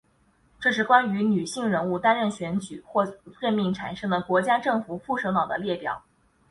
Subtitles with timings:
[0.59, 6.03] 这是关于女性人物担任选举或者任命产生的国家政府副首脑的列表。